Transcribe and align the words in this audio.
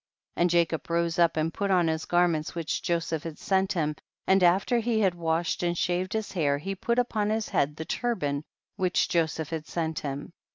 107. 0.33 0.41
And 0.41 0.49
Jacob 0.49 0.89
rose 0.89 1.19
up 1.19 1.37
and 1.37 1.53
put 1.53 1.69
on 1.69 1.85
the 1.85 2.03
garments 2.09 2.55
which 2.55 2.81
Joseph 2.81 3.21
had 3.21 3.37
sent 3.37 3.73
him, 3.73 3.95
and 4.25 4.41
after 4.41 4.79
he 4.79 5.01
had 5.01 5.13
washed, 5.13 5.61
and 5.61 5.77
shaved 5.77 6.13
his 6.13 6.31
hair, 6.31 6.57
he 6.57 6.73
put 6.73 6.97
upon 6.97 7.29
his 7.29 7.49
head 7.49 7.75
the 7.75 7.85
turban 7.85 8.43
which 8.77 9.07
Joseph 9.07 9.49
had 9.51 9.67
sent 9.67 9.99
him. 9.99 10.33